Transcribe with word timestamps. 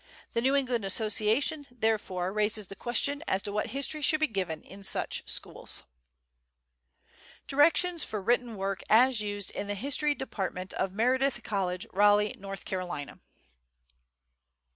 The 0.33 0.41
New 0.41 0.55
England 0.55 0.83
Association, 0.83 1.67
therefore, 1.69 2.33
raises 2.33 2.65
the 2.65 2.75
question 2.75 3.21
as 3.27 3.43
to 3.43 3.51
what 3.51 3.67
history 3.67 4.01
should 4.01 4.19
be 4.19 4.25
given 4.25 4.63
in 4.63 4.83
such 4.83 5.21
schools." 5.29 5.83
DIRECTIONS 7.45 8.03
FOR 8.03 8.19
WRITTEN 8.19 8.55
WORK 8.55 8.81
AS 8.89 9.21
USED 9.21 9.51
IN 9.51 9.67
THE 9.67 9.75
HISTORY 9.75 10.15
DEPARTMENT 10.15 10.73
OF 10.73 10.91
MEREDITH 10.91 11.43
COLLEGE, 11.43 11.85
RALEIGH, 11.93 12.33
NORTH 12.39 12.65
CAROLINA. 12.65 13.19